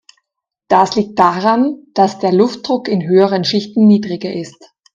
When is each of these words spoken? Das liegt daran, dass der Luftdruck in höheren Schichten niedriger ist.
Das 0.67 0.95
liegt 0.95 1.19
daran, 1.19 1.83
dass 1.93 2.17
der 2.17 2.33
Luftdruck 2.33 2.87
in 2.87 3.07
höheren 3.07 3.43
Schichten 3.43 3.85
niedriger 3.85 4.33
ist. 4.33 4.71